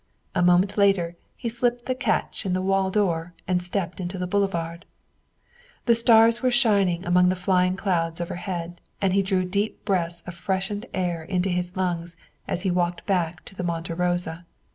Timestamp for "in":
2.43-2.53